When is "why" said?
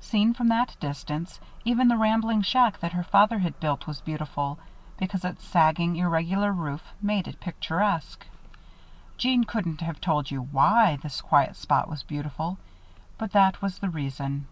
10.42-10.96